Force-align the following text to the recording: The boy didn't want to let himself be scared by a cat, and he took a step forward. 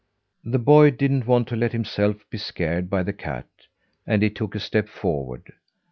The 0.43 0.57
boy 0.57 0.89
didn't 0.89 1.27
want 1.27 1.47
to 1.49 1.55
let 1.55 1.73
himself 1.73 2.27
be 2.31 2.39
scared 2.39 2.89
by 2.89 3.01
a 3.01 3.13
cat, 3.13 3.45
and 4.07 4.23
he 4.23 4.31
took 4.31 4.55
a 4.55 4.59
step 4.59 4.89
forward. 4.89 5.53